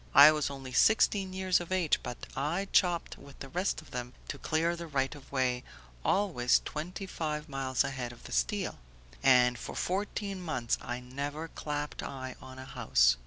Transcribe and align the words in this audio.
I 0.15 0.31
was 0.31 0.49
only 0.49 0.71
sixteen 0.73 1.31
years 1.31 1.59
of 1.59 1.71
age 1.71 1.99
but 2.01 2.17
I 2.35 2.67
chopped 2.71 3.19
with 3.19 3.37
the 3.37 3.49
rest 3.49 3.83
of 3.83 3.91
them 3.91 4.13
to 4.29 4.39
clear 4.39 4.75
the 4.75 4.87
right 4.87 5.13
of 5.13 5.31
way, 5.31 5.63
always 6.03 6.59
twenty 6.65 7.05
five 7.05 7.47
miles 7.47 7.83
ahead 7.83 8.11
of 8.11 8.23
the 8.23 8.31
steel, 8.31 8.79
and 9.21 9.59
for 9.59 9.75
fourteen 9.75 10.41
months 10.41 10.79
I 10.81 11.01
never 11.01 11.49
clapped 11.49 12.01
eye 12.01 12.33
on 12.41 12.57
a 12.57 12.65
house. 12.65 13.17